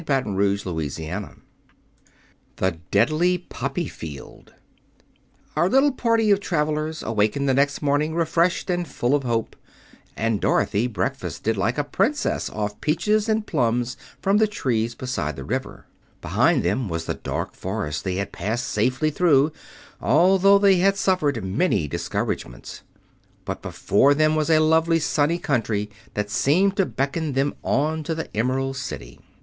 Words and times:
Chapter 0.07 0.33
VIII 0.35 1.19
The 2.55 2.71
Deadly 2.89 3.37
Poppy 3.37 3.87
Field 3.87 4.51
Our 5.55 5.69
little 5.69 5.91
party 5.91 6.31
of 6.31 6.39
travelers 6.39 7.03
awakened 7.03 7.47
the 7.47 7.53
next 7.53 7.83
morning 7.83 8.15
refreshed 8.15 8.71
and 8.71 8.87
full 8.87 9.13
of 9.13 9.21
hope, 9.21 9.55
and 10.17 10.41
Dorothy 10.41 10.87
breakfasted 10.87 11.55
like 11.55 11.77
a 11.77 11.83
princess 11.83 12.49
off 12.49 12.81
peaches 12.81 13.29
and 13.29 13.45
plums 13.45 13.95
from 14.19 14.37
the 14.37 14.47
trees 14.47 14.95
beside 14.95 15.35
the 15.35 15.43
river. 15.43 15.85
Behind 16.19 16.63
them 16.63 16.89
was 16.89 17.05
the 17.05 17.13
dark 17.13 17.53
forest 17.53 18.03
they 18.03 18.15
had 18.15 18.31
passed 18.31 18.65
safely 18.65 19.11
through, 19.11 19.51
although 20.01 20.57
they 20.57 20.77
had 20.77 20.97
suffered 20.97 21.45
many 21.45 21.87
discouragements; 21.87 22.81
but 23.45 23.61
before 23.61 24.15
them 24.15 24.35
was 24.35 24.49
a 24.49 24.57
lovely, 24.57 24.97
sunny 24.97 25.37
country 25.37 25.91
that 26.15 26.31
seemed 26.31 26.75
to 26.77 26.87
beckon 26.87 27.33
them 27.33 27.53
on 27.61 28.01
to 28.01 28.15
the 28.15 28.35
Emerald 28.35 28.75
City. 28.77 29.19